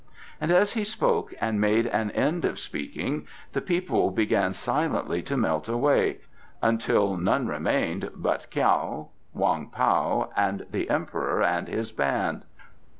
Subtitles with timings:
[0.41, 5.37] And as he spoke and made an end of speaking the people began silently to
[5.37, 6.21] melt away,
[6.59, 12.41] until none remained but Kiau, Wong Pao and the Emperor and his band.